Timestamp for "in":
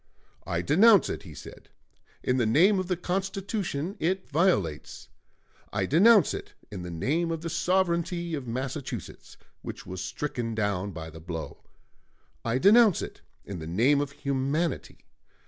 2.23-2.37, 6.71-6.81, 13.45-13.59